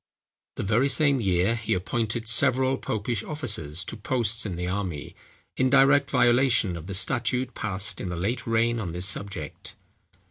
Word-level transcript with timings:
The 0.55 0.63
very 0.63 0.89
same 0.89 1.21
year 1.21 1.55
he 1.55 1.75
appointed 1.75 2.27
several 2.27 2.75
popish 2.79 3.21
officers 3.21 3.85
to 3.85 3.95
posts 3.95 4.47
in 4.47 4.55
the 4.55 4.65
army, 4.67 5.15
in 5.55 5.69
direct 5.69 6.09
violation 6.09 6.75
of 6.75 6.87
the 6.87 6.95
statute 6.95 7.53
passed 7.53 8.01
in 8.01 8.09
the 8.09 8.15
late 8.15 8.47
reign 8.47 8.79
on 8.79 8.93
this 8.93 9.05
subject. 9.05 9.75